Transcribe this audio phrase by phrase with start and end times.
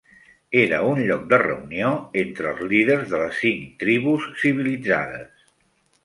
[0.59, 1.91] Era un lloc de reunió
[2.21, 5.45] entre els líders de les cinc tribus civilitzades.